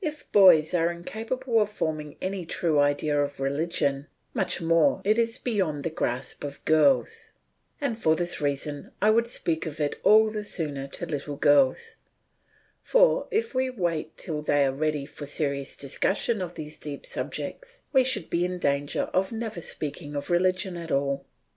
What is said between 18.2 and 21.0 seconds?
be in danger of never speaking of religion at